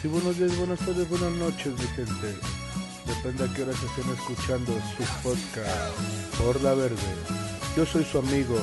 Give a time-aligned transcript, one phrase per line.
[0.00, 2.34] Sí, buenos días, buenas tardes, buenas noches, mi gente.
[3.06, 5.94] Depende a qué horas estén escuchando su podcast
[6.42, 6.96] por la verde.
[7.76, 8.56] Yo soy su amigo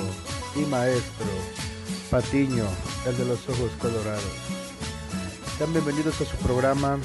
[0.56, 1.28] y maestro,
[2.10, 2.66] Patiño,
[3.06, 4.24] el de los ojos colorados.
[5.60, 6.98] Sean bienvenidos a su programa.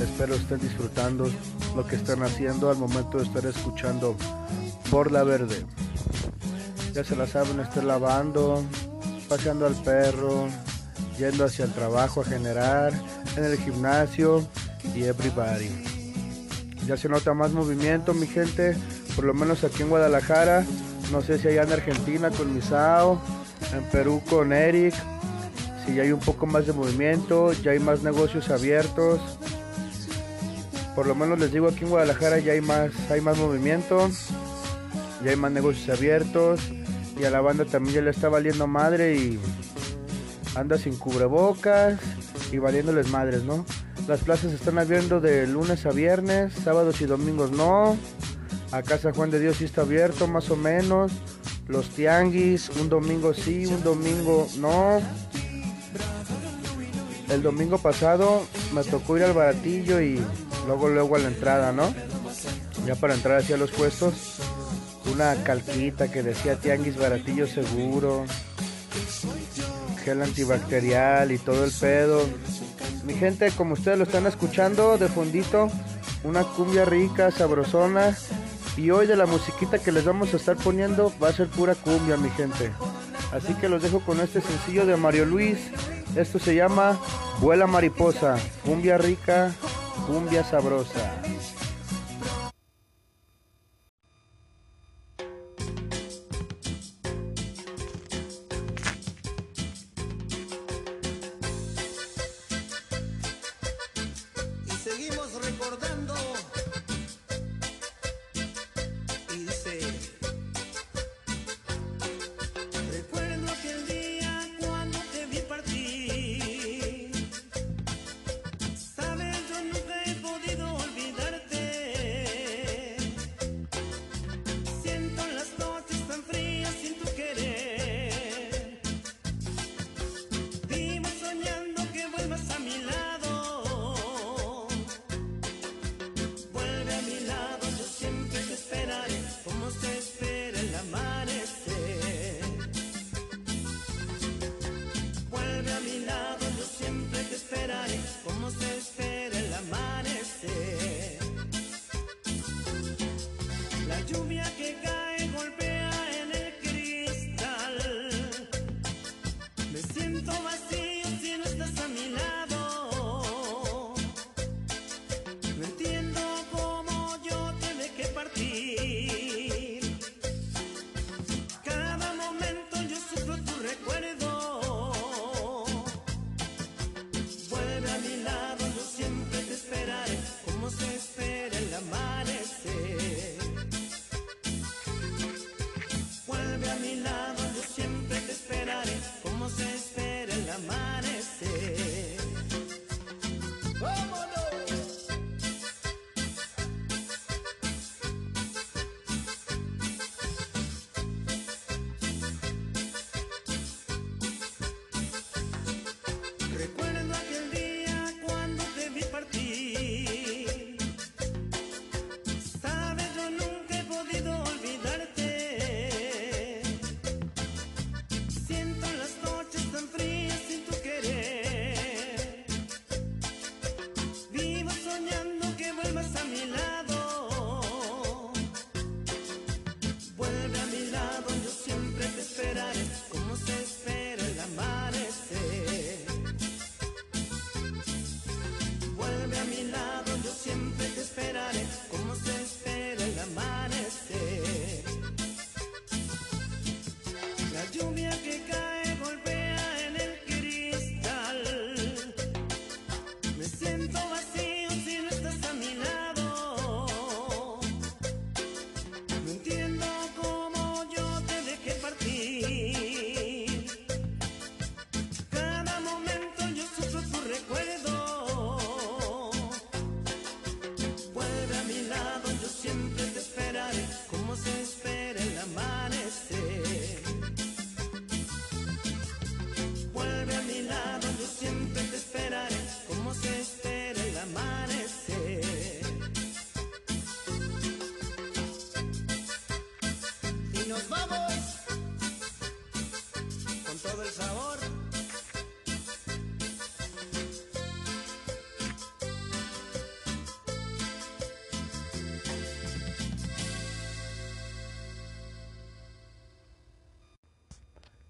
[0.00, 1.30] Espero estén disfrutando
[1.76, 4.16] lo que están haciendo al momento de estar escuchando
[4.90, 5.64] por la verde.
[6.94, 8.64] Ya se la saben, estén lavando,
[9.28, 10.48] paseando al perro,
[11.18, 12.92] yendo hacia el trabajo a generar,
[13.36, 14.46] en el gimnasio
[14.94, 15.70] y everybody.
[16.86, 18.76] Ya se nota más movimiento, mi gente,
[19.14, 20.64] por lo menos aquí en Guadalajara.
[21.12, 23.20] No sé si allá en Argentina con Misao,
[23.74, 24.94] en Perú con Eric.
[25.84, 29.20] Si ya hay un poco más de movimiento, ya hay más negocios abiertos.
[30.94, 34.10] Por lo menos les digo aquí en Guadalajara ya hay más, hay más movimiento,
[35.24, 36.60] ya hay más negocios abiertos
[37.20, 39.38] y a la banda también ya le está valiendo madre y
[40.58, 41.98] anda sin cubrebocas
[42.52, 43.64] y valiéndoles madres, ¿no?
[44.06, 47.96] Las plazas están abiertas de lunes a viernes, sábados y domingos no.
[48.70, 51.12] Acá San Juan de Dios sí está abierto, más o menos.
[51.66, 55.00] Los tianguis, un domingo sí, un domingo no.
[57.28, 60.18] El domingo pasado me tocó ir al baratillo y
[60.66, 61.92] luego luego a la entrada, ¿no?
[62.86, 64.14] Ya para entrar hacia los puestos,
[65.12, 68.24] una calquita que decía tianguis baratillo seguro,
[70.08, 72.22] gel antibacterial y todo el pedo.
[73.04, 75.68] Mi gente, como ustedes lo están escuchando de fondito,
[76.24, 78.16] una cumbia rica, sabrosona.
[78.78, 81.74] Y hoy de la musiquita que les vamos a estar poniendo va a ser pura
[81.74, 82.70] cumbia, mi gente.
[83.32, 85.58] Así que los dejo con este sencillo de Mario Luis.
[86.16, 86.98] Esto se llama
[87.40, 88.36] Vuela Mariposa.
[88.64, 89.52] Cumbia rica,
[90.06, 91.20] cumbia sabrosa.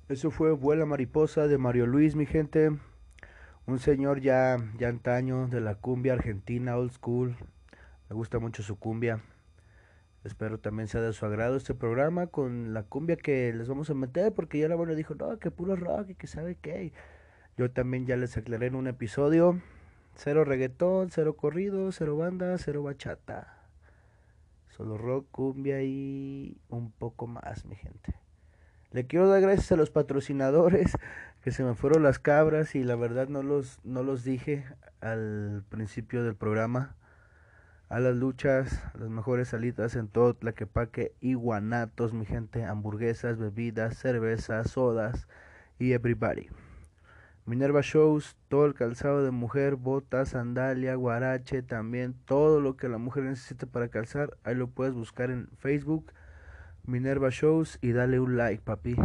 [0.08, 2.70] Eso fue Vuela Mariposa de Mario Luis, mi gente.
[3.66, 7.36] Un señor ya, ya antaño de la cumbia argentina, old school.
[8.08, 9.22] Me gusta mucho su cumbia.
[10.24, 13.94] Espero también sea de su agrado este programa con la cumbia que les vamos a
[13.94, 16.94] meter, porque ya la buena dijo, no, que puro rock y que sabe qué.
[17.58, 19.60] Yo también ya les aclaré en un episodio.
[20.14, 23.62] Cero reggaetón, cero corrido, cero banda, cero bachata.
[24.70, 28.14] Solo rock, cumbia y un poco más, mi gente.
[28.90, 30.96] Le quiero dar gracias a los patrocinadores
[31.42, 34.64] que se me fueron las cabras y la verdad no los no los dije
[35.00, 36.96] al principio del programa.
[37.90, 43.96] A las luchas, las mejores salitas en todo Tlaquepaque y Guanatos, mi gente, hamburguesas, bebidas,
[43.96, 45.26] cervezas, sodas
[45.78, 46.48] y everybody.
[47.46, 52.98] Minerva Shows, todo el calzado de mujer, botas, sandalia, guarache, también todo lo que la
[52.98, 56.12] mujer necesita para calzar, ahí lo puedes buscar en Facebook,
[56.88, 58.96] Minerva Shows y dale un like, papi.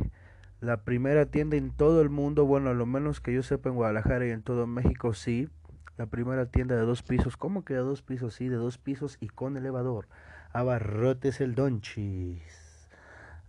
[0.61, 3.75] La primera tienda en todo el mundo, bueno, a lo menos que yo sepa en
[3.75, 5.49] Guadalajara y en todo México, sí.
[5.97, 8.35] La primera tienda de dos pisos, ¿cómo que de dos pisos?
[8.35, 10.07] Sí, de dos pisos y con elevador.
[10.53, 12.87] Abarrotes el Donchis.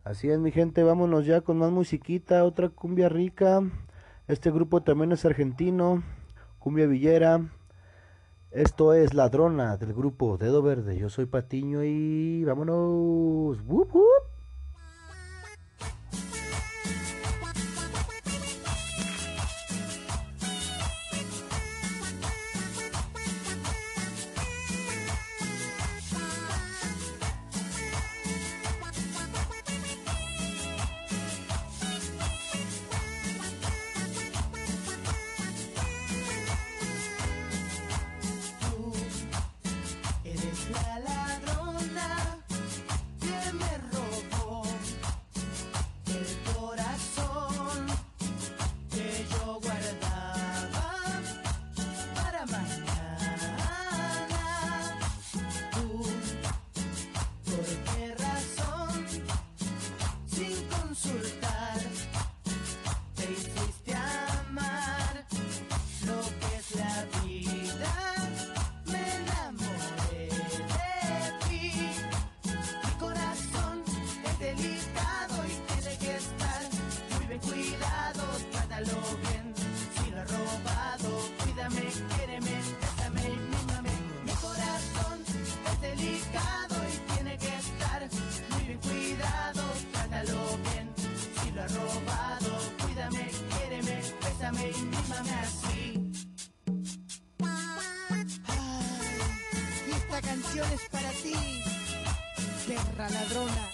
[0.03, 3.63] Así es, mi gente, vámonos ya con más musiquita, otra cumbia rica.
[4.27, 6.03] Este grupo también es argentino,
[6.59, 7.41] cumbia villera.
[8.55, 10.97] Esto es Ladrona del grupo Dedo Verde.
[10.97, 13.61] Yo soy Patiño y vámonos.
[13.67, 14.34] ¡Wup, wup!
[100.73, 101.35] Esta canción es para ti,
[102.67, 103.74] perra ladrona.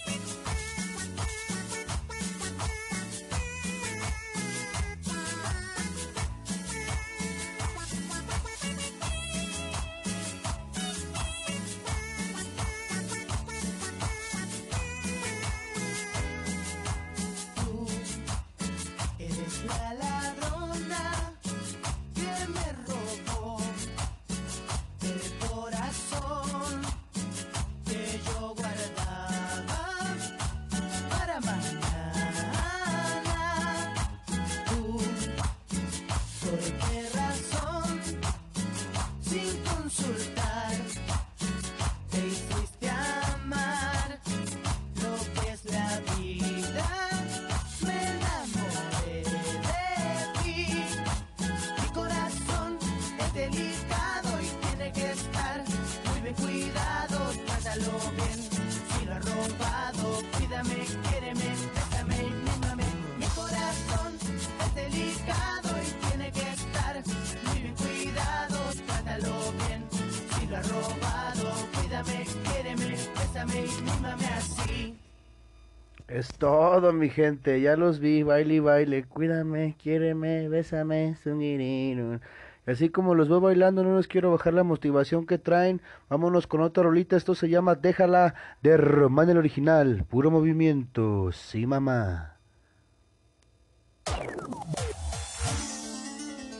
[76.21, 77.61] Es todo, mi gente.
[77.61, 79.03] Ya los vi, baile y baile.
[79.05, 82.21] Cuídame, quiéreme, bésame, zungirirun.
[82.67, 85.81] Así como los veo bailando, no les quiero bajar la motivación que traen.
[86.09, 87.17] Vámonos con otra rolita.
[87.17, 90.05] Esto se llama Déjala de Román el original.
[90.11, 91.31] Puro movimiento.
[91.31, 92.37] Sí, mamá.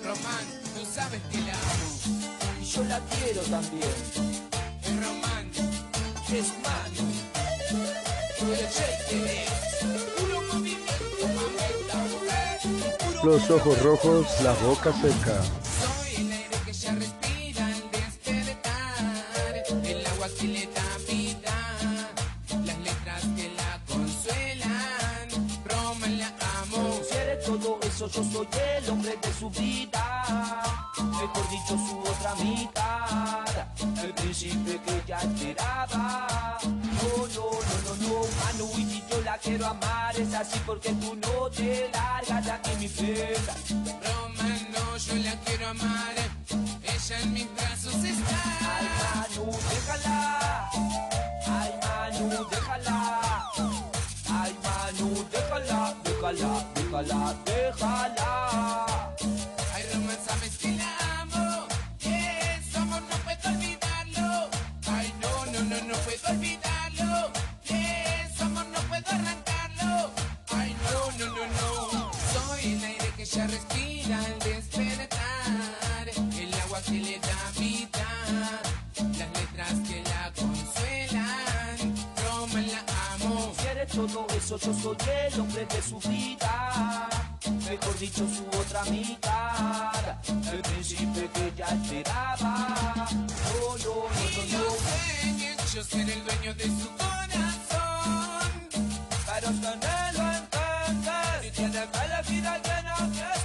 [0.03, 2.63] Román, tú sabes que la amo.
[2.63, 3.91] Yo la quiero también.
[5.03, 5.51] Román
[6.33, 6.71] es mano.
[13.23, 15.41] los ojos rojos, la boca seca.
[15.79, 21.55] Soy el aire que ya respira al despertar, el agua que le da vida,
[22.65, 25.27] las letras que la consuelan,
[25.65, 26.99] Roma la amo.
[27.03, 28.47] Si todo eso, yo soy
[28.77, 30.63] el hombre de su vida,
[30.97, 36.57] mejor dicho su otra mitad, el príncipe que ya esperaba.
[36.63, 41.15] No, no, no, no, no, Manu y yo la quiero amar, es así porque tú
[41.15, 41.30] no
[102.31, 103.40] vida llena de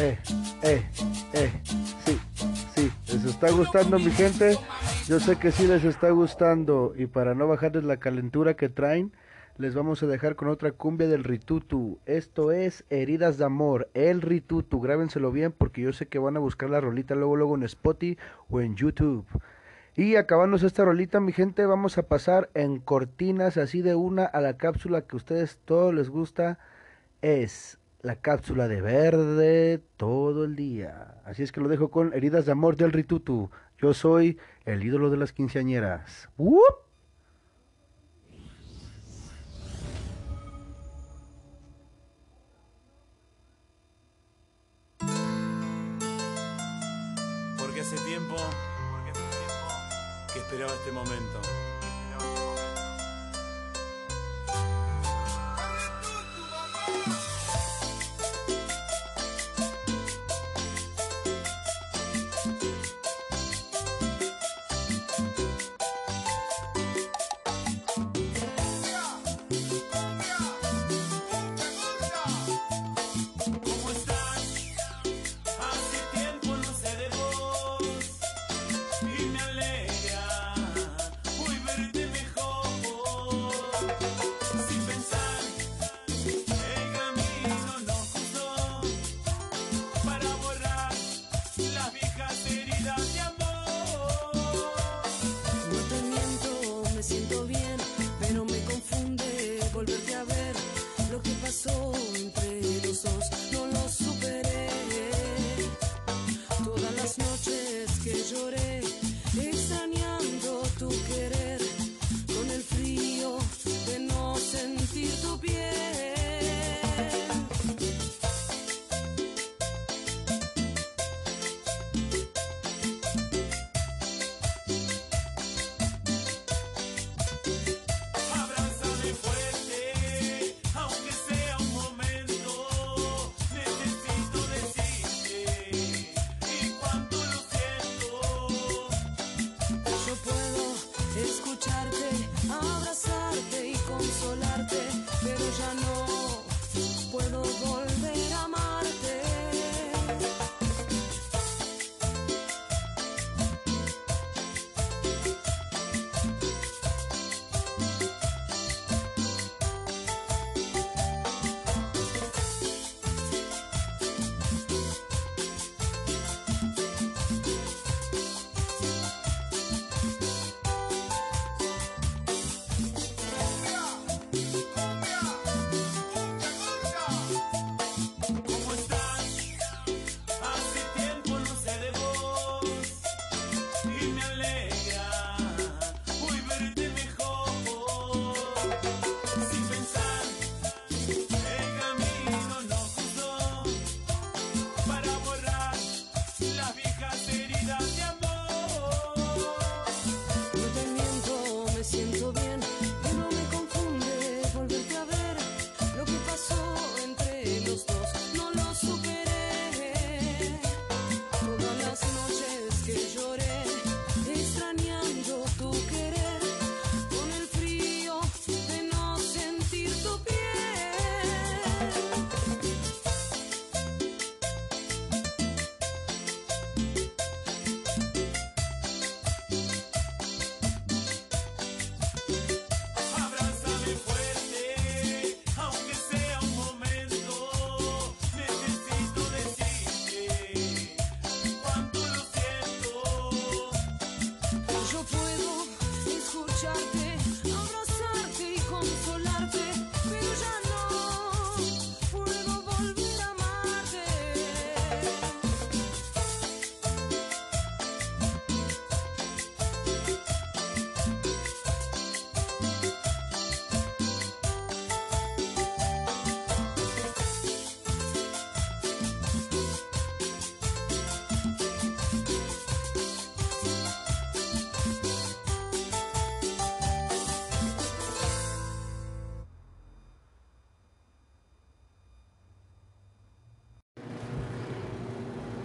[0.00, 0.18] eh,
[0.62, 0.82] eh,
[1.32, 1.52] eh.
[2.04, 2.18] Sí,
[2.74, 4.56] sí, les está gustando mi gente.
[5.06, 6.92] Yo sé que sí les está gustando.
[6.96, 9.12] Y para no bajarles la calentura que traen,
[9.56, 11.98] les vamos a dejar con otra cumbia del Ritutu.
[12.04, 14.80] Esto es Heridas de Amor, el Ritutu.
[14.80, 18.18] Grábenselo bien porque yo sé que van a buscar la rolita luego, luego en Spotify
[18.50, 19.26] o en YouTube.
[19.94, 24.42] Y acabanos esta rolita, mi gente, vamos a pasar en cortinas así de una a
[24.42, 26.58] la cápsula que a ustedes todos les gusta.
[27.22, 31.20] Es la cápsula de verde todo el día.
[31.24, 33.50] Así es que lo dejo con Heridas de Amor del Ritutu.
[33.78, 36.28] Yo soy el ídolo de las quinceañeras.
[47.58, 48.36] Porque hace tiempo,
[48.92, 51.75] porque hace tiempo que esperaba este momento.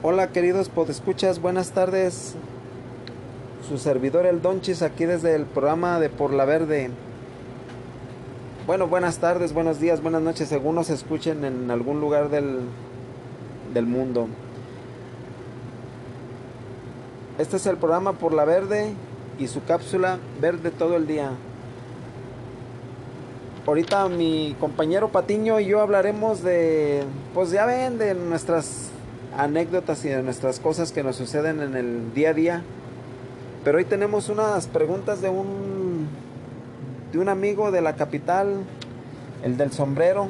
[0.03, 2.33] Hola queridos podescuchas, buenas tardes.
[3.69, 6.89] Su servidor el Donchis aquí desde el programa de Por la Verde.
[8.65, 12.61] Bueno, buenas tardes, buenos días, buenas noches, según nos escuchen en algún lugar del,
[13.75, 14.27] del mundo.
[17.37, 18.95] Este es el programa Por la Verde
[19.37, 21.29] y su cápsula Verde todo el día.
[23.67, 27.03] Ahorita mi compañero Patiño y yo hablaremos de,
[27.35, 28.89] pues ya ven, de nuestras
[29.37, 32.61] anécdotas y de nuestras cosas que nos suceden en el día a día.
[33.63, 36.07] Pero hoy tenemos unas preguntas de un
[37.11, 38.63] de un amigo de la capital,
[39.43, 40.29] el del sombrero,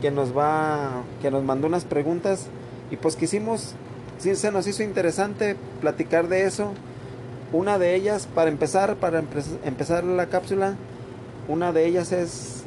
[0.00, 2.46] que nos va que nos mandó unas preguntas
[2.90, 3.74] y pues quisimos
[4.18, 6.72] sí se nos hizo interesante platicar de eso.
[7.52, 10.74] Una de ellas para empezar para empe- empezar la cápsula,
[11.48, 12.62] una de ellas es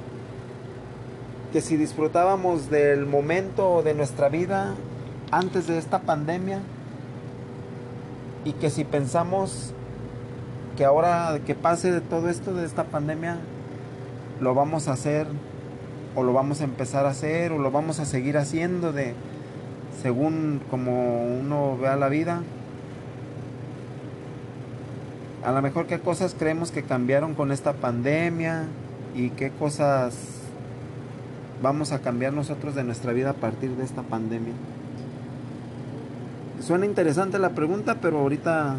[1.52, 4.76] que si disfrutábamos del momento de nuestra vida
[5.36, 6.60] antes de esta pandemia
[8.46, 9.74] y que si pensamos
[10.78, 13.38] que ahora que pase de todo esto de esta pandemia
[14.40, 15.28] lo vamos a hacer
[16.16, 19.14] o lo vamos a empezar a hacer o lo vamos a seguir haciendo de
[20.02, 22.42] según como uno vea la vida
[25.44, 28.68] a lo mejor qué cosas creemos que cambiaron con esta pandemia
[29.14, 30.16] y qué cosas
[31.62, 34.54] vamos a cambiar nosotros de nuestra vida a partir de esta pandemia.
[36.62, 38.78] Suena interesante la pregunta, pero ahorita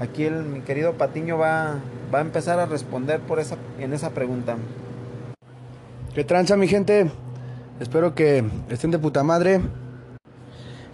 [0.00, 1.80] aquí el, mi querido Patiño va,
[2.12, 4.56] va a empezar a responder por esa, en esa pregunta.
[6.14, 7.10] ¿Qué tranza mi gente?
[7.80, 9.60] Espero que estén de puta madre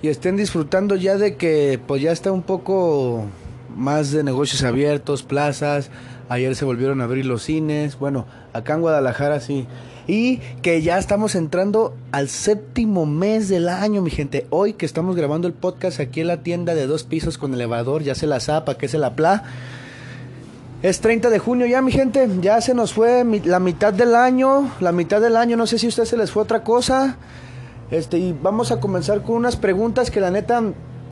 [0.01, 3.27] y estén disfrutando ya de que pues ya está un poco
[3.75, 5.91] más de negocios abiertos, plazas.
[6.31, 7.99] Ayer se volvieron a abrir los cines.
[7.99, 9.67] Bueno, acá en Guadalajara sí.
[10.07, 14.47] Y que ya estamos entrando al séptimo mes del año, mi gente.
[14.51, 18.03] Hoy que estamos grabando el podcast aquí en la tienda de dos pisos con elevador,
[18.03, 19.45] ya se la zapa, que se la pla.
[20.83, 22.29] Es 30 de junio ya, mi gente.
[22.43, 24.71] Ya se nos fue la mitad del año.
[24.81, 27.17] La mitad del año, no sé si a ustedes se les fue otra cosa.
[27.91, 30.63] Este, y vamos a comenzar con unas preguntas que la neta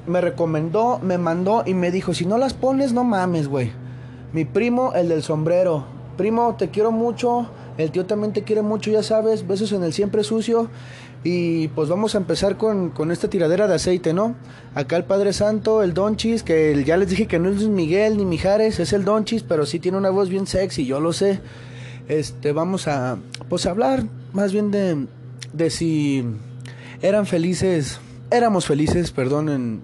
[0.07, 3.86] me recomendó, me mandó y me dijo: Si no las pones, no mames, güey.
[4.37, 5.87] Mi primo, el del sombrero.
[6.19, 7.47] Primo, te quiero mucho.
[7.79, 9.47] El tío también te quiere mucho, ya sabes.
[9.47, 10.69] Besos en el siempre sucio.
[11.25, 14.35] Y pues vamos a empezar con, con esta tiradera de aceite, ¿no?
[14.75, 18.27] Acá el Padre Santo, el Donchis, que ya les dije que no es Miguel ni
[18.27, 21.41] Mijares, es el Donchis, pero sí tiene una voz bien sexy, yo lo sé.
[22.07, 23.17] Este, vamos a,
[23.49, 25.07] pues hablar más bien de,
[25.55, 26.27] de si
[27.01, 29.81] eran felices, éramos felices, perdón, en-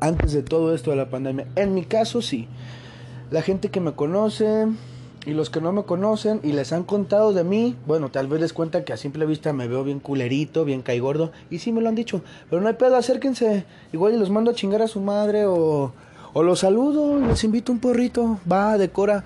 [0.00, 1.46] antes de todo esto de la pandemia.
[1.56, 2.46] En mi caso, sí.
[3.30, 4.66] La gente que me conoce
[5.26, 8.40] y los que no me conocen y les han contado de mí, bueno, tal vez
[8.40, 11.80] les cuentan que a simple vista me veo bien culerito, bien caigordo, y sí me
[11.80, 14.88] lo han dicho, pero no hay pedo, acérquense, igual y los mando a chingar a
[14.88, 15.92] su madre o,
[16.32, 19.24] o los saludo, les invito un porrito, va, decora.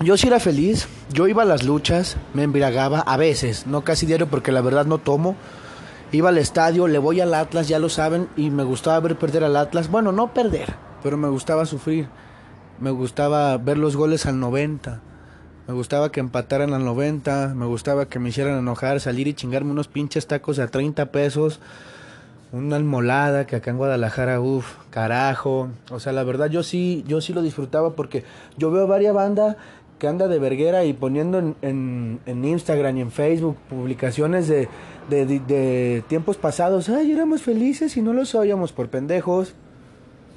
[0.00, 4.04] Yo sí era feliz, yo iba a las luchas, me embriagaba, a veces, no casi
[4.04, 5.34] diario porque la verdad no tomo.
[6.12, 9.44] Iba al estadio, le voy al Atlas, ya lo saben, y me gustaba ver perder
[9.44, 9.90] al Atlas.
[9.90, 12.08] Bueno, no perder, pero me gustaba sufrir.
[12.80, 15.00] Me gustaba ver los goles al 90.
[15.66, 17.54] Me gustaba que empataran al 90.
[17.54, 21.60] Me gustaba que me hicieran enojar, salir y chingarme unos pinches tacos a 30 pesos.
[22.52, 25.68] Una almolada que acá en Guadalajara, uff, carajo.
[25.90, 28.24] O sea, la verdad yo sí, yo sí lo disfrutaba porque
[28.56, 29.56] yo veo varias bandas
[29.98, 34.68] que anda de verguera y poniendo en, en, en Instagram y en Facebook publicaciones de,
[35.10, 36.88] de, de- de tiempos pasados.
[36.88, 39.54] Ay, éramos felices y no lo sabíamos por pendejos.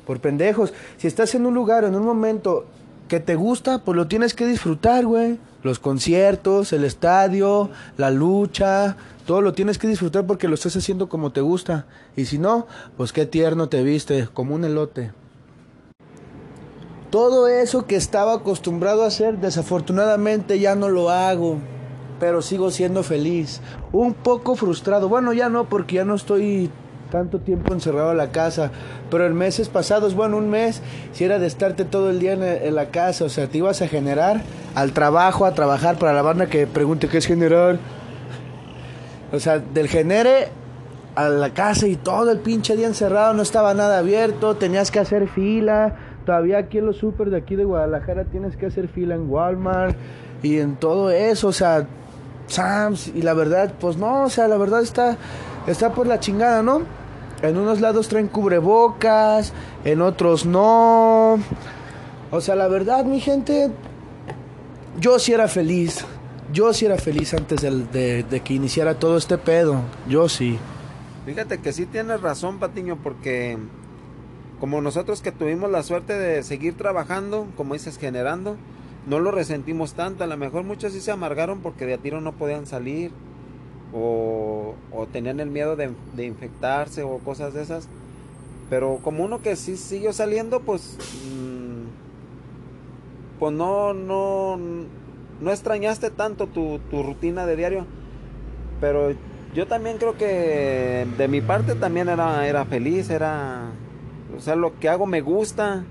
[0.06, 0.74] Por pendejos.
[0.98, 2.66] Si estás en un lugar, en un momento
[3.08, 5.38] que te gusta, pues lo tienes que disfrutar, güey.
[5.64, 11.10] Los conciertos, el estadio, la lucha, todo lo tienes que disfrutar porque lo estás haciendo
[11.10, 11.86] como te gusta.
[12.16, 15.12] Y si no, pues qué tierno te viste, como un elote.
[17.10, 21.58] Todo eso que estaba acostumbrado a hacer, desafortunadamente ya no lo hago.
[22.20, 23.60] Pero sigo siendo feliz.
[23.92, 25.10] Un poco frustrado.
[25.10, 26.70] Bueno, ya no, porque ya no estoy
[27.12, 28.72] tanto tiempo encerrado en la casa.
[29.12, 30.82] Pero en meses pasados, bueno, un mes,
[31.14, 33.26] si era de estarte todo el día en, la casa.
[33.26, 34.42] O sea, te ibas a generar
[34.74, 37.78] al trabajo, a trabajar para la banda que pregunte qué es generar.
[39.32, 40.48] O sea, del genere
[41.16, 45.00] a la casa y todo el pinche día encerrado, no estaba nada abierto, tenías que
[45.00, 45.96] hacer fila.
[46.26, 49.96] Todavía aquí en los super de aquí de Guadalajara tienes que hacer fila en Walmart
[50.44, 51.86] y en todo eso, o sea,
[52.48, 55.18] Sams y la verdad, pues no, o sea, la verdad está
[55.68, 56.82] está por la chingada, ¿no?
[57.42, 61.40] En unos lados traen cubrebocas, en otros no.
[62.30, 63.72] O sea, la verdad, mi gente,
[65.00, 66.06] yo sí era feliz.
[66.54, 69.82] Yo sí era feliz antes de, de que iniciara todo este pedo.
[70.08, 70.60] Yo sí.
[71.26, 73.58] Fíjate que sí tienes razón, Patiño, porque
[74.60, 78.58] como nosotros que tuvimos la suerte de seguir trabajando, como dices, generando,
[79.08, 80.24] no lo resentimos tanto.
[80.24, 83.12] A lo mejor muchos sí se amargaron porque de a tiro no podían salir
[83.94, 87.88] o, o tenían el miedo de, de infectarse o cosas de esas.
[88.70, 91.82] Pero como uno que sí siguió saliendo, pues, mm,
[93.40, 94.58] pues no, no,
[95.42, 97.86] no extrañaste tanto tu, tu rutina de diario.
[98.80, 99.14] Pero
[99.54, 103.72] yo también creo que de mi parte también era, era feliz, era,
[104.36, 105.84] o sea, lo que hago me gusta,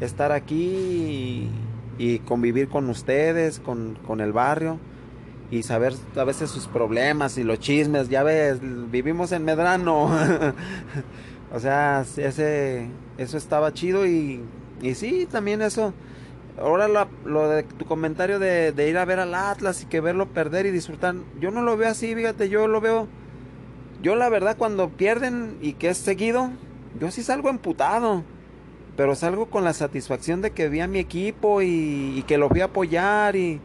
[0.00, 1.50] estar aquí y,
[1.98, 4.78] y convivir con ustedes, con, con el barrio
[5.50, 8.58] y saber a veces sus problemas y los chismes, ya ves,
[8.90, 10.10] vivimos en Medrano,
[11.52, 14.40] o sea, ese, eso estaba chido y,
[14.82, 15.92] y sí, también eso.
[16.58, 16.86] Ahora
[17.24, 20.70] lo de tu comentario de, ir a ver al Atlas y que verlo perder y
[20.70, 23.08] disfrutar, yo no lo veo así, fíjate, yo lo veo,
[24.02, 26.50] yo la verdad cuando pierden y que es seguido,
[27.00, 28.22] yo sí salgo emputado,
[28.96, 32.48] pero salgo con la satisfacción de que vi a mi equipo y, y que lo
[32.48, 33.60] vi apoyar y,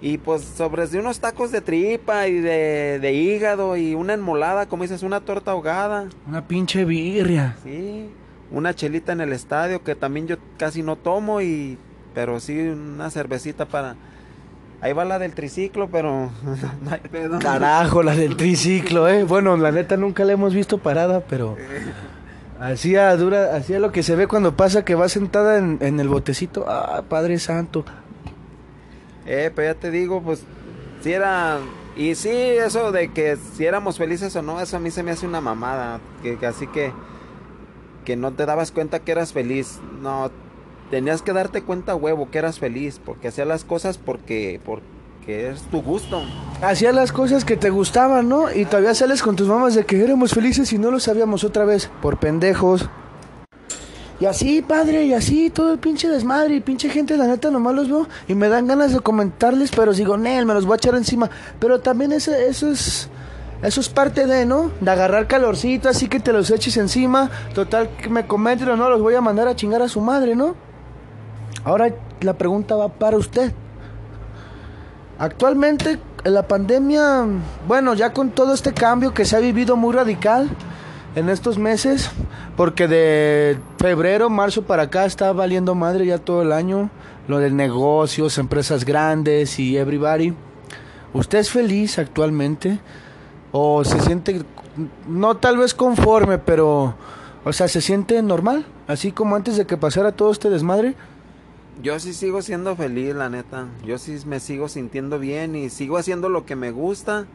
[0.00, 4.66] y pues sobre de unos tacos de tripa y de, de hígado y una enmolada,
[4.66, 6.08] como dices, una torta ahogada.
[6.26, 7.56] Una pinche birria.
[7.64, 8.08] Sí,
[8.50, 11.78] una chelita en el estadio que también yo casi no tomo y
[12.14, 13.96] pero sí una cervecita para
[14.80, 16.30] ahí va la del triciclo, pero
[16.82, 17.38] no hay pedo.
[17.38, 19.24] Carajo, la del triciclo, eh.
[19.24, 21.56] Bueno, la neta nunca la hemos visto parada, pero
[22.60, 26.08] hacía dura, hacía lo que se ve cuando pasa que va sentada en, en el
[26.08, 26.64] botecito.
[26.68, 27.84] Ah, Padre Santo.
[29.30, 30.42] Eh, pero ya te digo, pues
[31.02, 31.58] si era
[31.96, 35.10] y sí eso de que si éramos felices o no, eso a mí se me
[35.10, 36.92] hace una mamada, que, que así que
[38.06, 39.80] que no te dabas cuenta que eras feliz.
[40.00, 40.30] No,
[40.90, 45.60] tenías que darte cuenta huevo que eras feliz, porque hacías las cosas porque porque es
[45.64, 46.22] tu gusto.
[46.62, 48.50] Hacía las cosas que te gustaban, ¿no?
[48.50, 51.66] Y todavía sales con tus mamás de que éramos felices y no lo sabíamos otra
[51.66, 52.88] vez, por pendejos.
[54.20, 57.74] Y así, padre, y así, todo el pinche desmadre y pinche gente, la neta, nomás
[57.74, 60.76] los veo y me dan ganas de comentarles, pero digo, Nel, me los voy a
[60.76, 61.30] echar encima.
[61.60, 63.08] Pero también eso, eso es...
[63.60, 64.70] Eso es parte de, ¿no?
[64.80, 67.28] De agarrar calorcito, así que te los eches encima.
[67.54, 70.36] Total, que me comenten o no, los voy a mandar a chingar a su madre,
[70.36, 70.54] ¿no?
[71.64, 73.52] Ahora la pregunta va para usted.
[75.18, 77.26] Actualmente, en la pandemia,
[77.66, 80.48] bueno, ya con todo este cambio que se ha vivido muy radical
[81.18, 82.10] en estos meses,
[82.56, 86.90] porque de febrero, marzo para acá está valiendo madre ya todo el año,
[87.26, 90.34] lo de negocios, empresas grandes y everybody.
[91.12, 92.80] ¿Usted es feliz actualmente?
[93.52, 94.42] ¿O se siente,
[95.08, 96.94] no tal vez conforme, pero,
[97.44, 98.64] o sea, se siente normal?
[98.86, 100.94] Así como antes de que pasara todo este desmadre.
[101.82, 103.66] Yo sí sigo siendo feliz, la neta.
[103.84, 107.26] Yo sí me sigo sintiendo bien y sigo haciendo lo que me gusta.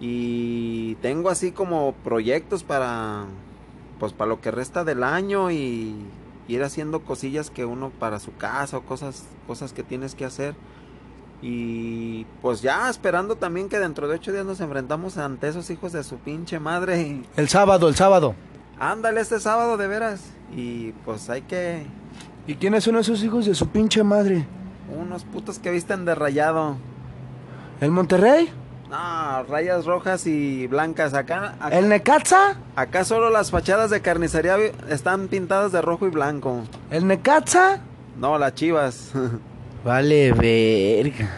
[0.00, 3.26] Y tengo así como proyectos para
[3.98, 5.94] pues para lo que resta del año y
[6.48, 10.54] ir haciendo cosillas que uno para su casa o cosas cosas que tienes que hacer.
[11.42, 15.92] Y pues ya esperando también que dentro de ocho días nos enfrentamos ante esos hijos
[15.92, 17.22] de su pinche madre.
[17.36, 18.34] El sábado, el sábado.
[18.78, 20.22] ándale este sábado de veras.
[20.56, 21.84] Y pues hay que
[22.46, 24.46] ¿Y quiénes son esos hijos de su pinche madre?
[24.98, 26.76] unos putos que visten de rayado.
[27.80, 28.50] ¿El Monterrey?
[28.90, 31.14] No, rayas rojas y blancas.
[31.14, 32.56] Acá, acá, ¿El Necaxa?
[32.74, 34.56] acá solo las fachadas de carnicería
[34.88, 36.62] están pintadas de rojo y blanco.
[36.90, 37.78] ¿El Necaxa?
[38.18, 39.12] No, las chivas.
[39.84, 41.28] Vale, verga.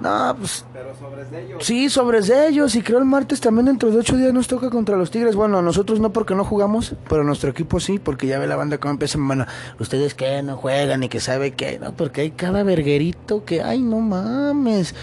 [0.00, 1.64] No, pues Pero sobre ellos.
[1.64, 2.74] sí, sobre ellos.
[2.74, 5.36] Y creo el martes también dentro de ocho días nos toca contra los Tigres.
[5.36, 8.56] Bueno, a nosotros no porque no jugamos, pero nuestro equipo sí, porque ya ve la
[8.56, 9.18] banda cómo empieza.
[9.20, 9.46] Bueno,
[9.78, 13.80] ustedes que no juegan y que sabe que no, porque hay cada verguerito que, ay,
[13.80, 14.94] no mames.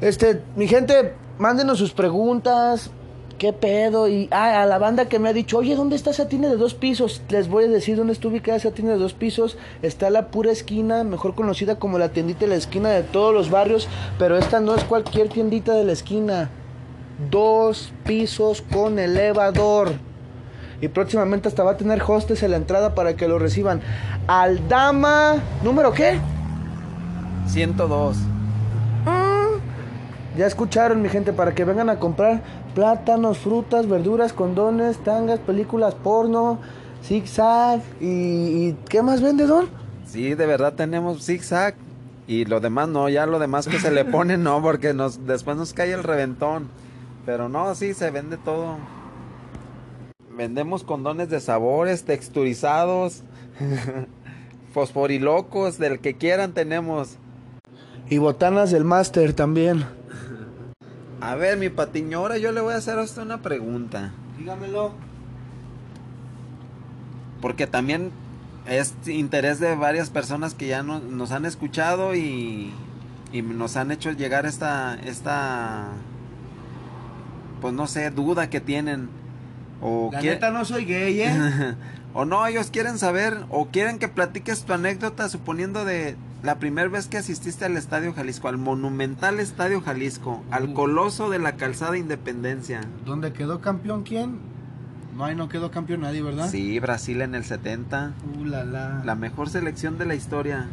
[0.00, 2.90] Este, mi gente, mándenos sus preguntas.
[3.36, 4.08] ¿Qué pedo?
[4.08, 6.56] Y ah, a la banda que me ha dicho, oye, ¿dónde está esa tienda de
[6.56, 7.22] dos pisos?
[7.28, 9.56] Les voy a decir dónde está ubicada esa tienda de dos pisos.
[9.80, 13.50] Está la pura esquina, mejor conocida como la tiendita de la esquina de todos los
[13.50, 13.88] barrios.
[14.18, 16.50] Pero esta no es cualquier tiendita de la esquina.
[17.30, 19.92] Dos pisos con elevador.
[20.80, 23.80] Y próximamente hasta va a tener hostes en la entrada para que lo reciban.
[24.26, 26.18] Aldama, ¿número qué?
[27.46, 28.16] 102.
[30.38, 35.96] Ya escucharon, mi gente, para que vengan a comprar plátanos, frutas, verduras, condones, tangas, películas
[35.96, 36.60] porno,
[37.02, 39.68] zigzag y, y ¿qué más vende, Don?
[40.06, 41.74] Sí, de verdad tenemos zigzag.
[42.28, 45.56] Y lo demás no, ya lo demás que se le pone no, porque nos, después
[45.56, 46.68] nos cae el reventón.
[47.26, 48.76] Pero no, sí, se vende todo.
[50.36, 53.24] Vendemos condones de sabores, texturizados,
[54.72, 57.16] fosforilocos, del que quieran tenemos.
[58.08, 59.97] Y botanas del máster también.
[61.20, 64.12] A ver, mi patiño, ahora yo le voy a hacer a usted una pregunta.
[64.38, 64.92] Dígamelo.
[67.40, 68.10] Porque también
[68.66, 72.72] es interés de varias personas que ya no- nos han escuchado y,
[73.32, 75.88] y nos han hecho llegar esta, esta,
[77.60, 79.08] pues no sé, duda que tienen.
[79.80, 81.74] O La neta no soy gay, ¿eh?
[82.14, 86.88] o no, ellos quieren saber o quieren que platiques tu anécdota suponiendo de la primera
[86.88, 91.98] vez que asististe al Estadio Jalisco, al monumental Estadio Jalisco, al coloso de la calzada
[91.98, 92.80] Independencia.
[93.04, 94.38] ¿Dónde quedó campeón quién?
[95.16, 96.48] No, ahí no quedó campeón nadie, ¿verdad?
[96.48, 99.02] Sí, Brasil en el 70, Uh, la, la.
[99.04, 100.68] la mejor selección de la historia.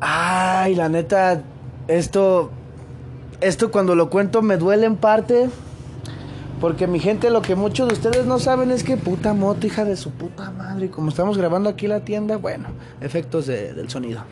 [0.00, 1.42] Ay, la neta,
[1.86, 2.50] esto,
[3.40, 5.48] esto cuando lo cuento me duele en parte.
[6.60, 9.84] Porque mi gente, lo que muchos de ustedes no saben es que puta moto, hija
[9.84, 10.88] de su puta madre.
[10.90, 12.68] Como estamos grabando aquí la tienda, bueno,
[13.00, 14.22] efectos de- del sonido.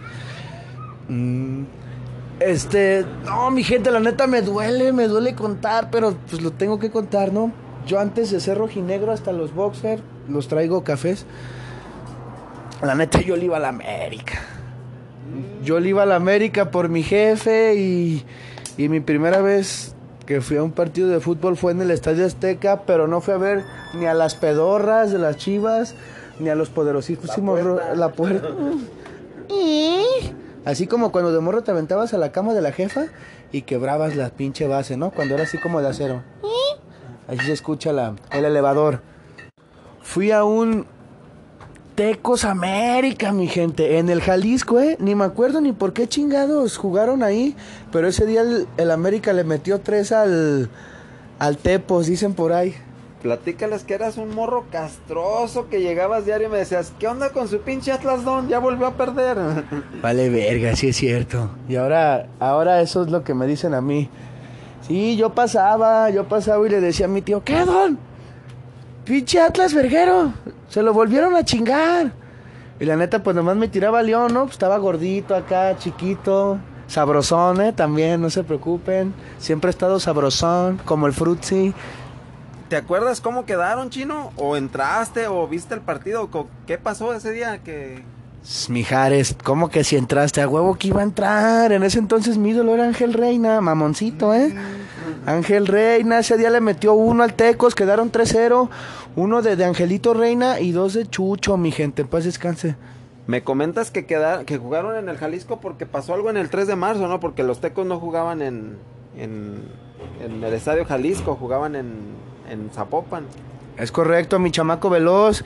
[1.08, 1.64] Mm,
[2.40, 6.78] este, no, mi gente, la neta me duele, me duele contar, pero pues lo tengo
[6.78, 7.52] que contar, ¿no?
[7.86, 11.26] Yo antes de ser rojinegro hasta los boxer, los traigo cafés.
[12.82, 14.40] La neta, yo le iba a la América.
[15.62, 18.24] Yo le iba a la América por mi jefe y,
[18.78, 19.93] y mi primera vez
[20.26, 23.34] que fui a un partido de fútbol fue en el Estadio Azteca, pero no fui
[23.34, 25.94] a ver ni a las pedorras de las chivas,
[26.40, 27.62] ni a los poderosísimos...
[27.62, 28.48] ro- La puerta.
[29.48, 30.32] Y-
[30.64, 33.06] Así como cuando de morro te aventabas a la cama de la jefa
[33.52, 35.10] y quebrabas la pinche base, ¿no?
[35.10, 36.22] Cuando era así como de acero.
[37.28, 39.00] Así se escucha la, el elevador.
[40.02, 40.86] Fui a un
[41.94, 44.96] Tecos América, mi gente, en el Jalisco, ¿eh?
[44.98, 47.54] Ni me acuerdo ni por qué chingados jugaron ahí,
[47.92, 50.70] pero ese día el, el América le metió tres al,
[51.38, 52.74] al Tepos, dicen por ahí.
[53.22, 57.46] Platícales que eras un morro castroso que llegabas diario y me decías, ¿qué onda con
[57.46, 58.48] su pinche Atlas Don?
[58.48, 59.38] Ya volvió a perder.
[60.02, 61.48] Vale verga, sí es cierto.
[61.68, 64.08] Y ahora, ahora eso es lo que me dicen a mí.
[64.86, 67.98] Sí, yo pasaba, yo pasaba y le decía a mi tío, ¿qué, don?
[69.04, 70.32] Pinche Atlas verguero,
[70.68, 72.12] se lo volvieron a chingar.
[72.80, 74.42] Y la neta, pues nomás me tiraba león, ¿no?
[74.42, 77.72] Pues estaba gordito acá, chiquito, sabrosón, ¿eh?
[77.72, 79.12] También, no se preocupen.
[79.38, 81.74] Siempre he estado sabrosón, como el frutzi.
[82.68, 84.32] ¿Te acuerdas cómo quedaron, chino?
[84.36, 86.30] ¿O entraste o viste el partido?
[86.66, 87.58] ¿Qué pasó ese día?
[87.62, 88.02] Que
[88.68, 91.72] Mijares, ¿cómo que si entraste a huevo que iba a entrar?
[91.72, 94.54] En ese entonces mi ídolo era Ángel Reina, mamoncito, ¿eh?
[95.24, 98.68] Ángel Reina, ese día le metió uno al Tecos, quedaron 3-0.
[99.16, 102.76] Uno de, de Angelito Reina y dos de Chucho, mi gente, en paz descanse.
[103.26, 106.76] me comentas que que jugaron en el Jalisco porque pasó algo en el 3 de
[106.76, 107.20] marzo, ¿no?
[107.20, 108.76] Porque los tecos no jugaban en,
[109.16, 109.62] en,
[110.22, 111.94] en el Estadio Jalisco, jugaban en,
[112.50, 113.24] en Zapopan.
[113.78, 115.44] Es correcto, mi chamaco veloz.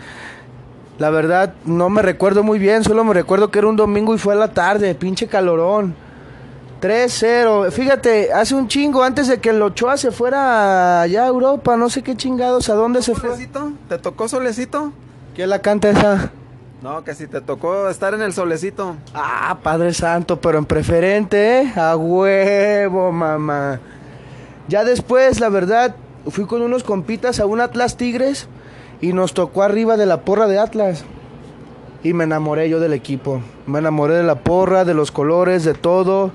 [0.98, 4.18] La verdad, no me recuerdo muy bien, solo me recuerdo que era un domingo y
[4.18, 5.94] fue a la tarde, pinche calorón.
[6.80, 7.70] 3-0.
[7.70, 11.88] Fíjate, hace un chingo antes de que el Ochoa se fuera allá a Europa, no
[11.88, 13.30] sé qué chingados, ¿a dónde se fue?
[13.30, 13.72] ¿Solecito?
[13.88, 14.92] ¿Te tocó solecito?
[15.34, 16.32] ¿Quién la canta esa?
[16.82, 18.96] No, que si te tocó estar en el solecito.
[19.14, 21.72] Ah, Padre Santo, pero en preferente, ¿eh?
[21.76, 23.80] A huevo, mamá.
[24.68, 25.96] Ya después, la verdad,
[26.28, 28.48] fui con unos compitas a un Atlas Tigres
[29.00, 31.04] y nos tocó arriba de la porra de Atlas.
[32.02, 33.42] Y me enamoré yo del equipo.
[33.66, 36.30] Me enamoré de la porra, de los colores, de todo.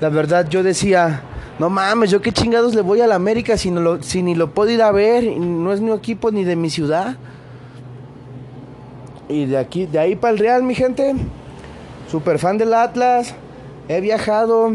[0.00, 1.22] La verdad, yo decía,
[1.58, 4.34] no mames, yo qué chingados le voy a la América si, no lo, si ni
[4.34, 7.16] lo puedo ir a ver, no es mi equipo ni de mi ciudad.
[9.28, 11.14] Y de aquí, de ahí para el Real, mi gente.
[12.10, 13.34] Super fan del Atlas.
[13.88, 14.72] He viajado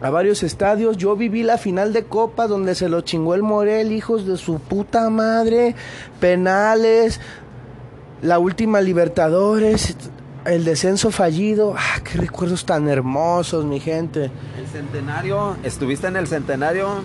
[0.00, 0.96] a varios estadios.
[0.96, 4.58] Yo viví la final de Copa donde se lo chingó el Morel, hijos de su
[4.58, 5.74] puta madre.
[6.20, 7.20] Penales.
[8.22, 9.96] La última Libertadores.
[10.44, 11.74] El descenso fallido.
[11.76, 14.30] Ah, qué recuerdos tan hermosos, mi gente.
[14.58, 17.02] El centenario, estuviste en el centenario.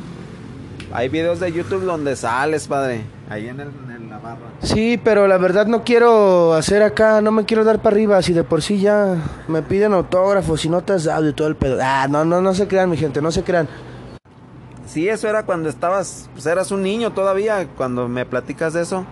[0.93, 3.03] Hay videos de YouTube donde sales, padre.
[3.29, 3.69] Ahí en, el,
[4.61, 8.33] Sí, pero la verdad no quiero hacer acá, no me quiero dar para arriba, si
[8.33, 9.15] de por sí ya
[9.47, 11.79] me piden autógrafos y notas de audio y todo el pedo.
[11.81, 13.67] Ah, no, no, no se crean, mi gente, no se crean.
[14.85, 19.05] Sí, eso era cuando estabas, pues eras un niño todavía, cuando me platicas de eso.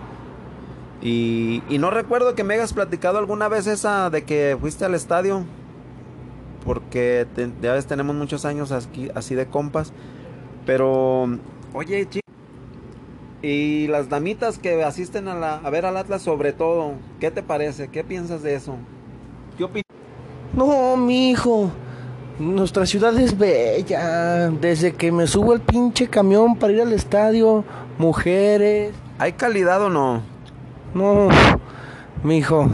[1.02, 4.94] Y, y no recuerdo que me hayas platicado alguna vez esa de que fuiste al
[4.94, 5.44] estadio.
[6.64, 9.92] Porque te- ya ves, tenemos muchos años aquí, así de compas.
[10.66, 11.26] Pero,
[11.72, 12.19] oye, chico.
[13.42, 17.42] Y las damitas que asisten a, la, a ver al Atlas sobre todo, ¿qué te
[17.42, 17.88] parece?
[17.88, 18.76] ¿Qué piensas de eso?
[19.56, 19.84] ¿Qué opinas?
[20.52, 21.70] No, mi hijo,
[22.38, 24.50] nuestra ciudad es bella.
[24.50, 27.64] Desde que me subo al pinche camión para ir al estadio,
[27.98, 28.92] mujeres.
[29.18, 30.22] ¿Hay calidad o no?
[30.92, 31.28] No,
[32.22, 32.68] mi hijo.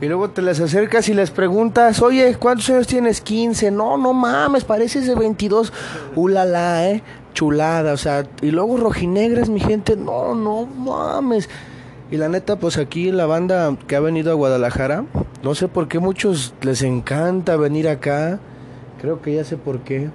[0.00, 3.20] Y luego te les acercas y les preguntas, oye, ¿cuántos años tienes?
[3.20, 3.70] 15.
[3.70, 5.72] No, no mames, pareces de 22.
[6.16, 7.02] Ulala, ¿eh?
[7.32, 11.48] Chulada, o sea, y luego rojinegras, mi gente, no, no mames.
[12.10, 15.04] Y la neta, pues aquí la banda que ha venido a Guadalajara,
[15.42, 18.38] no sé por qué muchos les encanta venir acá,
[19.00, 20.10] creo que ya sé por qué,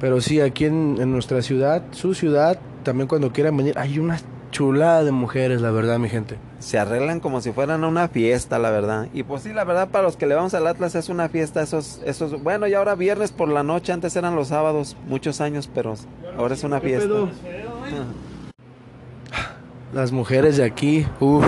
[0.00, 4.18] pero sí, aquí en, en nuestra ciudad, su ciudad, también cuando quieran venir, hay una
[4.50, 6.38] chulada de mujeres, la verdad, mi gente.
[6.58, 9.08] Se arreglan como si fueran a una fiesta, la verdad.
[9.12, 11.62] Y pues sí, la verdad, para los que le vamos al Atlas es una fiesta.
[11.62, 15.70] Esos, esos, bueno, y ahora viernes por la noche, antes eran los sábados, muchos años,
[15.72, 15.94] pero
[16.38, 17.08] ahora es una fiesta.
[19.92, 21.46] Las mujeres de aquí, uff.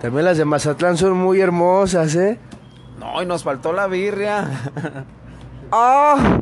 [0.00, 2.38] También las de Mazatlán son muy hermosas, ¿eh?
[3.00, 4.48] No, y nos faltó la birria.
[5.72, 6.40] ¡Ah!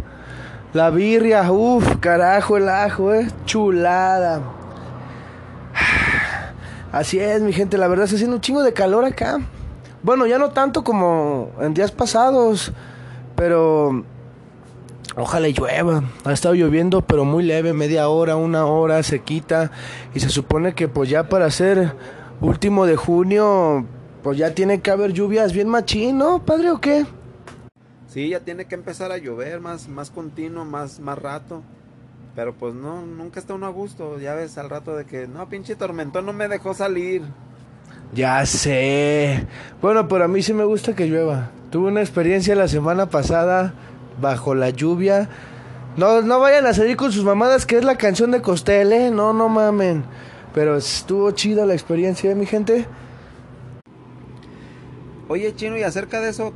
[0.73, 3.29] La birria, uff, carajo el ajo, ¿eh?
[3.47, 4.41] Chulada.
[6.95, 9.41] Así es, mi gente, la verdad está haciendo un chingo de calor acá.
[10.05, 12.71] Bueno, ya no tanto como en días pasados,
[13.35, 14.05] pero
[15.17, 16.05] ojalá llueva.
[16.23, 19.73] Ha estado lloviendo, pero muy leve, media hora, una hora, se quita.
[20.15, 21.97] Y se supone que pues ya para ser
[22.41, 23.87] último de junio,
[24.23, 27.07] pues ya tiene que haber lluvias bien machín, ¿no, padre, o qué?
[28.07, 31.65] Sí, ya tiene que empezar a llover más, más continuo, más, más rato.
[32.35, 34.19] Pero pues no, nunca está uno a gusto.
[34.19, 37.23] Ya ves al rato de que, no, pinche tormentón no me dejó salir.
[38.13, 39.47] Ya sé.
[39.81, 41.51] Bueno, pero a mí sí me gusta que llueva.
[41.71, 43.75] Tuve una experiencia la semana pasada
[44.21, 45.29] bajo la lluvia.
[45.97, 49.11] No, no vayan a salir con sus mamadas, que es la canción de Costel, ¿eh?
[49.11, 50.05] No, no mamen.
[50.53, 52.87] Pero estuvo chida la experiencia, ¿eh, mi gente.
[55.29, 56.53] Oye, Chino, y acerca de eso,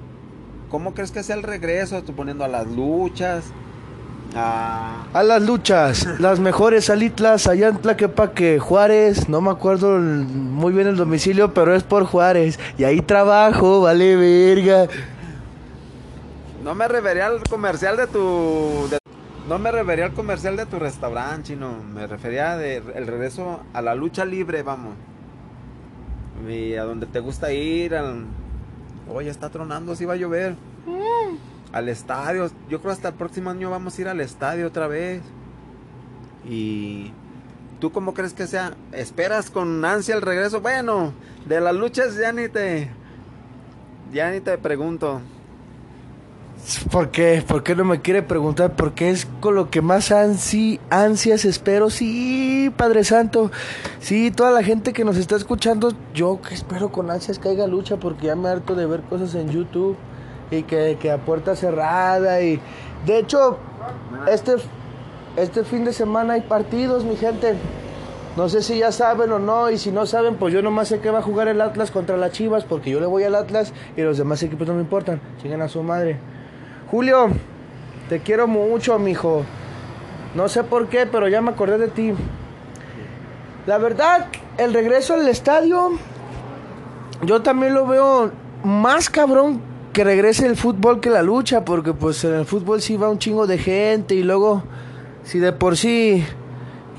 [0.71, 2.03] ¿cómo crees que sea el regreso?
[2.03, 3.45] Tú poniendo a las luchas.
[4.37, 5.05] A...
[5.15, 10.73] A las luchas, las mejores alitlas allá en Tlaquepaque, Juárez, no me acuerdo el- muy
[10.73, 12.59] bien el domicilio, pero es por Juárez.
[12.77, 14.87] Y ahí trabajo, vale verga.
[16.63, 18.89] No me refería al comercial de tu...
[18.91, 18.99] de-
[19.49, 21.71] No me refería al comercial de tu restaurante, Chino.
[21.95, 24.95] Me refería de el regreso a la lucha libre, vamos.
[26.49, 28.25] Y a donde te gusta ir, al...
[29.11, 30.55] Oye, está tronando, sí va a llover.
[31.73, 32.51] Al estadio.
[32.69, 35.23] Yo creo hasta el próximo año vamos a ir al estadio otra vez.
[36.49, 37.13] Y...
[37.81, 38.75] ¿Tú cómo crees que sea?
[38.91, 40.61] ¿Esperas con ansia el regreso?
[40.61, 41.13] Bueno,
[41.47, 42.91] de las luchas ya ni te...
[44.13, 45.21] Ya ni te pregunto.
[46.91, 47.45] ¿Por qué?
[47.47, 48.75] ¿Por qué no me quiere preguntar?
[48.75, 51.89] Porque es con lo que más ansi, ansias espero.
[51.89, 53.53] Sí, Padre Santo.
[54.01, 57.69] Sí, toda la gente que nos está escuchando, yo que espero con ansias que haya
[57.69, 59.97] lucha porque ya me harto de ver cosas en YouTube
[60.51, 62.41] y que, que a puerta cerrada.
[62.43, 62.61] Y
[63.07, 63.59] de hecho,
[64.29, 64.57] este,
[65.37, 67.55] este fin de semana hay partidos, mi gente.
[68.37, 71.01] No sé si ya saben o no, y si no saben, pues yo nomás sé
[71.01, 73.73] que va a jugar el Atlas contra las Chivas, porque yo le voy al Atlas
[73.97, 75.21] y los demás equipos no me importan.
[75.43, 76.19] Sigan a su madre.
[76.91, 77.29] Julio,
[78.09, 79.45] te quiero mucho, mijo.
[80.35, 82.15] No sé por qué, pero ya me acordé de ti.
[83.67, 84.27] La verdad,
[84.57, 85.91] el regreso al estadio,
[87.23, 88.31] yo también lo veo
[88.63, 89.61] más cabrón
[89.99, 93.19] que regrese el fútbol que la lucha, porque pues en el fútbol sí va un
[93.19, 94.63] chingo de gente y luego,
[95.25, 96.25] si de por sí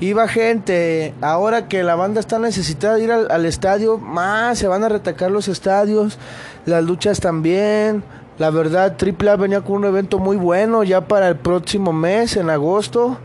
[0.00, 4.90] iba gente, ahora que la banda está necesitada ir al, estadio, más se van a
[4.90, 6.18] retacar los estadios,
[6.66, 8.04] las luchas también.
[8.36, 12.50] La verdad, AAA venía con un evento muy bueno ya para el próximo mes, en
[12.50, 13.16] agosto.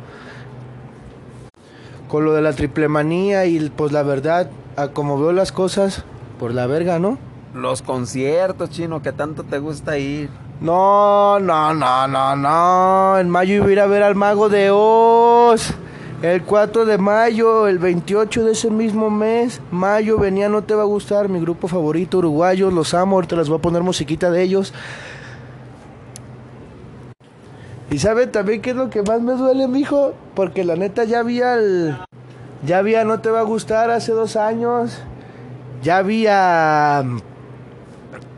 [2.07, 4.49] Con lo de la triple manía y pues la verdad,
[4.93, 6.05] como veo las cosas,
[6.39, 7.17] por la verga, ¿no?
[7.55, 10.29] Los conciertos, chino, que tanto te gusta ir.
[10.59, 13.17] No, no, no, no, no.
[13.17, 15.73] En mayo iba a ir a ver al Mago de Oz.
[16.21, 20.81] El 4 de mayo, el 28 de ese mismo mes, mayo venía No Te Va
[20.81, 24.41] a Gustar, mi grupo favorito, uruguayos, los amo, ahorita les voy a poner musiquita de
[24.41, 24.73] ellos.
[27.89, 31.19] Y saben también qué es lo que más me duele, mijo, porque la neta ya
[31.19, 31.95] había el...
[32.65, 34.97] Ya había No Te Va a Gustar hace dos años,
[35.83, 37.05] ya había...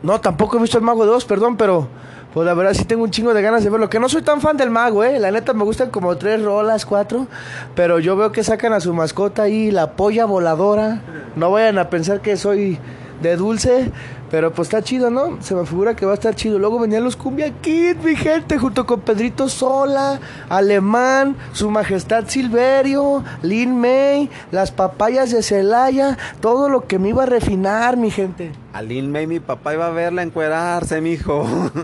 [0.02, 1.88] No, tampoco he visto el Mago de Oz, perdón, pero
[2.32, 3.88] pues la verdad sí tengo un chingo de ganas de verlo.
[3.90, 5.18] Que no soy tan fan del Mago, eh.
[5.18, 7.26] La neta me gustan como tres rolas, cuatro.
[7.74, 11.00] Pero yo veo que sacan a su mascota ahí, la polla voladora.
[11.36, 12.78] No vayan a pensar que soy
[13.22, 13.90] de dulce.
[14.30, 15.38] Pero pues está chido, ¿no?
[15.40, 16.58] Se me figura que va a estar chido.
[16.58, 20.20] Luego venían los Cumbia Kids, mi gente, junto con Pedrito Sola,
[20.50, 27.22] Alemán, Su Majestad Silverio, Lin May, las papayas de Celaya, todo lo que me iba
[27.22, 28.52] a refinar, mi gente.
[28.74, 31.46] A Lin May, mi papá iba a verla encuerarse, mijo.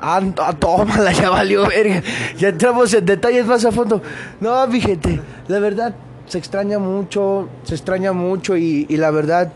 [0.00, 0.20] Ah,
[0.58, 2.02] tómala, ya valió verga.
[2.38, 4.02] Ya entramos en detalles más a fondo.
[4.40, 5.94] No, mi gente, la verdad,
[6.26, 9.52] se extraña mucho, se extraña mucho y, y la verdad,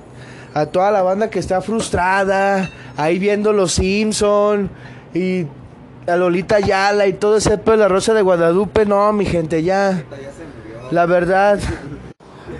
[0.54, 4.70] a toda la banda que está frustrada, ahí viendo Los Simpson
[5.14, 5.46] y
[6.06, 10.02] a Lolita Yala y todo ese pedo la Rosa de Guadalupe, no, mi gente, ya.
[10.90, 11.58] La verdad.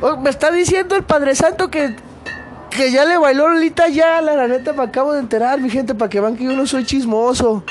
[0.01, 1.97] Oh, me está diciendo el Padre Santo que,
[2.71, 4.21] que ya le bailó Lolita ya.
[4.21, 6.85] La, neta me acabo de enterar, mi gente, para que vean que yo no soy
[6.85, 7.65] chismoso.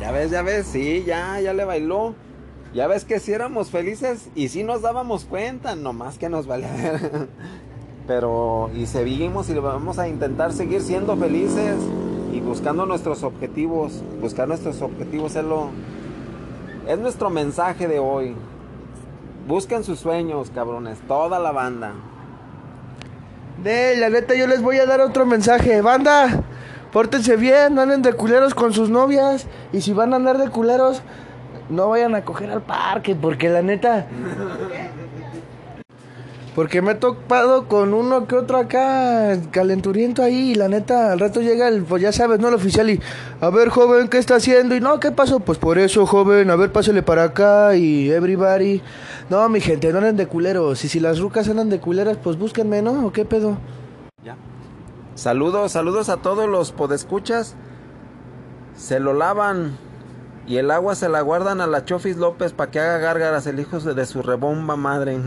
[0.00, 2.14] Ya ves, ya ves, sí, ya, ya le bailó.
[2.74, 7.00] Ya ves que sí éramos felices y sí nos dábamos cuenta, nomás que nos valía.
[8.10, 11.76] Pero, y seguimos y vamos a intentar seguir siendo felices
[12.32, 14.02] y buscando nuestros objetivos.
[14.20, 15.68] Buscar nuestros objetivos es lo.
[16.88, 18.34] Es nuestro mensaje de hoy.
[19.46, 21.92] Busquen sus sueños, cabrones, toda la banda.
[23.62, 25.80] De la neta, yo les voy a dar otro mensaje.
[25.80, 26.42] Banda,
[26.90, 29.46] pórtense bien, no anden de culeros con sus novias.
[29.72, 31.00] Y si van a andar de culeros,
[31.68, 34.08] no vayan a coger al parque, porque la neta.
[36.60, 41.18] Porque me he topado con uno que otro acá, calenturiento ahí, y la neta, al
[41.18, 42.48] rato llega el, pues ya sabes, ¿no?
[42.48, 43.00] El oficial y,
[43.40, 44.74] a ver, joven, ¿qué está haciendo?
[44.74, 45.40] Y no, ¿qué pasó?
[45.40, 48.82] Pues por eso, joven, a ver, pásele para acá y everybody.
[49.30, 50.84] No, mi gente, no anden de culeros.
[50.84, 53.06] Y si las rucas andan de culeras, pues búsquenme, ¿no?
[53.06, 53.56] ¿O qué pedo?
[54.22, 54.36] Ya.
[55.14, 57.56] Saludos, saludos a todos los podescuchas.
[58.76, 59.78] Se lo lavan
[60.46, 63.58] y el agua se la guardan a la Chofis López para que haga gárgaras el
[63.60, 65.18] hijo de su rebomba madre.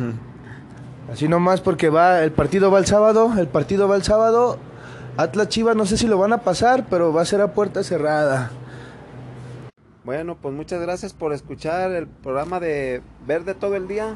[1.11, 4.57] Así nomás porque va, el partido va el sábado, el partido va el sábado.
[5.17, 7.83] Atlas Chivas no sé si lo van a pasar, pero va a ser a puerta
[7.83, 8.51] cerrada.
[10.03, 14.15] Bueno, pues muchas gracias por escuchar el programa de Verde todo el día.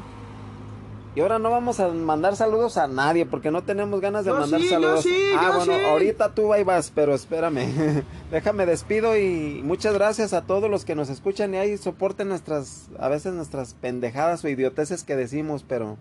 [1.14, 4.38] Y ahora no vamos a mandar saludos a nadie porque no tenemos ganas de Yo
[4.38, 5.02] mandar sí, yo saludos.
[5.02, 5.84] sí, ah, yo bueno, sí.
[5.84, 8.04] ahorita tú ahí vas, pero espérame.
[8.30, 12.88] Déjame despido y muchas gracias a todos los que nos escuchan y ahí soporten nuestras,
[12.98, 15.96] a veces nuestras pendejadas o idioteces que decimos, pero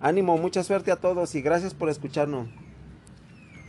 [0.00, 2.48] ánimo, mucha suerte a todos y gracias por escucharnos.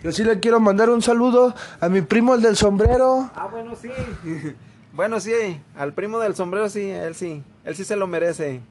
[0.03, 3.29] Yo sí le quiero mandar un saludo a mi primo el del sombrero.
[3.35, 3.89] Ah, bueno, sí.
[4.93, 5.33] bueno, sí,
[5.75, 8.61] al primo del sombrero sí, él sí, él sí se lo merece.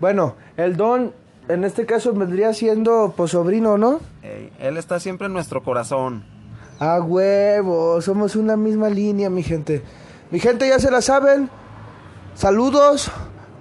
[0.00, 1.12] Bueno, el don
[1.48, 4.00] en este caso vendría siendo pues sobrino, ¿no?
[4.22, 6.24] Ey, él está siempre en nuestro corazón.
[6.78, 9.82] A huevo, somos una misma línea, mi gente.
[10.30, 11.50] Mi gente ya se la saben.
[12.34, 13.10] Saludos,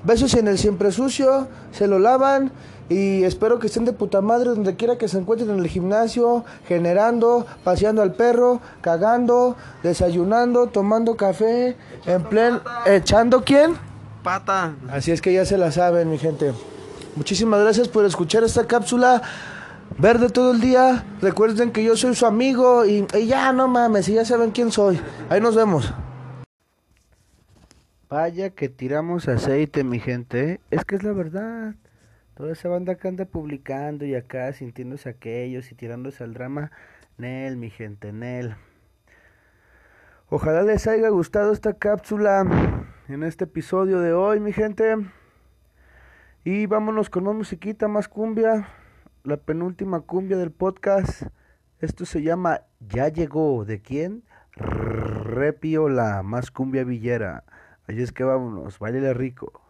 [0.04, 2.52] besos en el siempre sucio, se lo lavan
[2.90, 6.44] y espero que estén de puta madre donde quiera que se encuentren en el gimnasio,
[6.68, 11.76] generando, paseando al perro, cagando, desayunando, tomando café,
[12.06, 13.76] en plen echando quién?
[14.24, 14.76] Pata.
[14.90, 16.54] Así es que ya se la saben, mi gente.
[17.16, 19.22] Muchísimas gracias por escuchar esta cápsula
[19.98, 21.06] verde todo el día.
[21.22, 24.72] Recuerden que yo soy su amigo y, y ya no mames, y ya saben quién
[24.72, 25.00] soy.
[25.30, 25.94] Ahí nos vemos.
[28.10, 30.62] Vaya que tiramos aceite, mi gente.
[30.70, 31.74] Es que es la verdad.
[32.36, 36.72] Toda esa banda que anda publicando y acá sintiéndose aquellos y tirándose al drama.
[37.18, 38.56] Nel, mi gente, Nel.
[40.30, 42.44] Ojalá les haya gustado esta cápsula
[43.08, 44.96] en este episodio de hoy, mi gente.
[46.44, 48.68] Y vámonos con más musiquita, más cumbia.
[49.24, 51.28] La penúltima cumbia del podcast.
[51.80, 53.64] Esto se llama Ya llegó.
[53.64, 54.24] ¿De quién?
[54.56, 57.44] Repiola, más cumbia villera.
[57.88, 59.63] Así es que vámonos, bailele rico.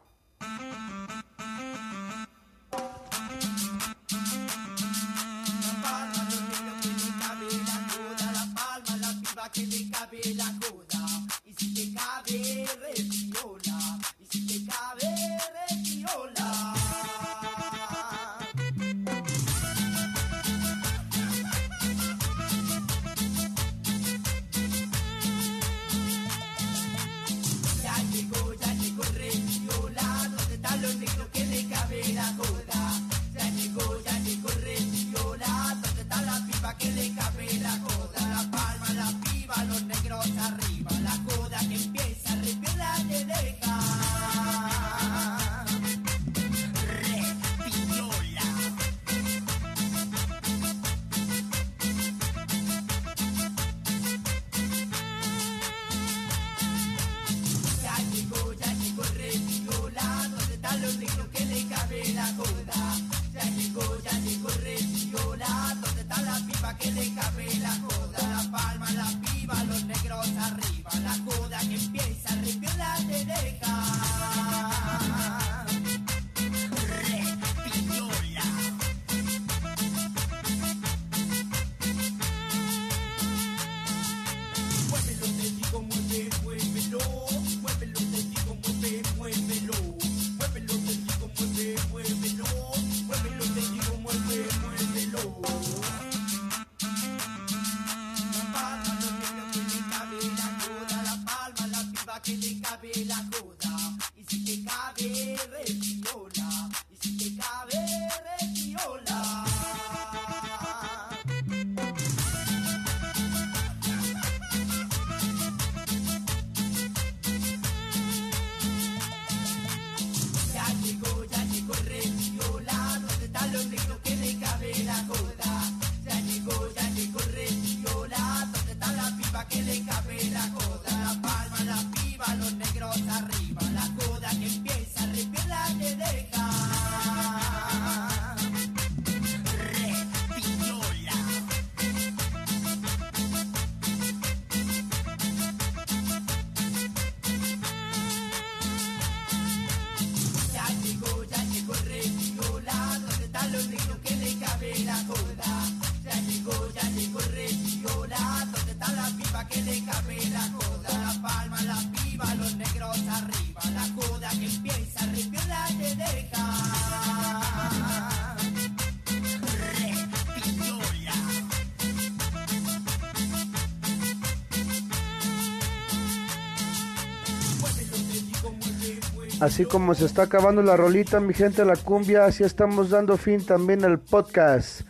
[179.44, 183.46] Así como se está acabando la rolita, mi gente, la cumbia, así estamos dando fin
[183.46, 184.88] también al podcast.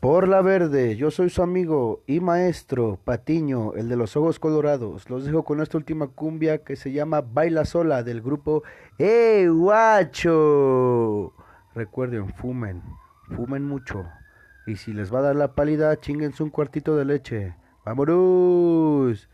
[0.00, 5.10] Por la verde, yo soy su amigo y maestro Patiño, el de los ojos colorados.
[5.10, 8.62] Los dejo con esta última cumbia que se llama Baila Sola del grupo
[8.98, 11.34] ¡Eh, guacho!
[11.74, 12.82] Recuerden, fumen,
[13.36, 14.06] fumen mucho.
[14.66, 17.54] Y si les va a dar la pálida, chinguense un cuartito de leche.
[17.84, 19.28] ¡Vámonos!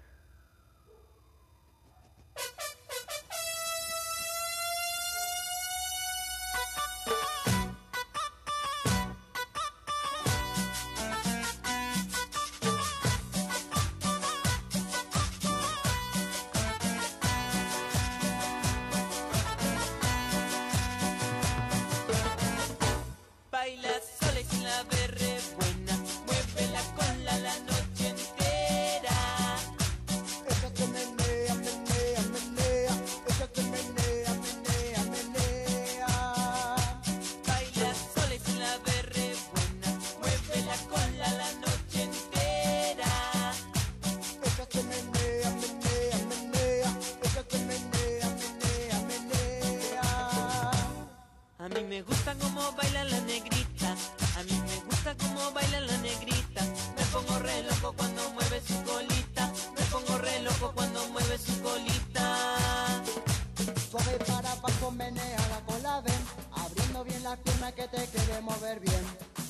[67.28, 69.02] la pierna que te queremos ver bien.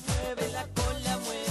[0.07, 1.48] Mueve la cola, mueve.